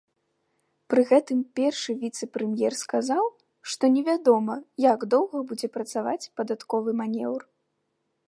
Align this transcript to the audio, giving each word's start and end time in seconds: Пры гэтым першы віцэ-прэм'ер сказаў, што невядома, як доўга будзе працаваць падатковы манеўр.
Пры 0.91 1.01
гэтым 1.09 1.39
першы 1.57 1.91
віцэ-прэм'ер 2.03 2.73
сказаў, 2.83 3.25
што 3.73 3.83
невядома, 3.97 4.55
як 4.93 4.99
доўга 5.15 5.37
будзе 5.51 5.67
працаваць 5.75 6.29
падатковы 6.41 6.91
манеўр. 7.03 7.41